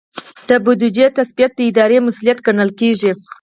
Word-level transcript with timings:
د 0.49 0.51
بودیجې 0.63 1.07
تثبیت 1.17 1.51
د 1.55 1.59
ادارې 1.69 1.97
مسؤلیت 2.07 2.39
ګڼل 2.45 2.69
کیږي. 2.79 3.11